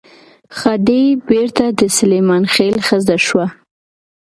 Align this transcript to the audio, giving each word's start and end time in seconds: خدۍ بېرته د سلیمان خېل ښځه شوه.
خدۍ 0.57 1.05
بېرته 1.29 1.65
د 1.79 1.81
سلیمان 1.97 2.43
خېل 2.53 2.75
ښځه 2.87 3.15
شوه. 3.25 3.45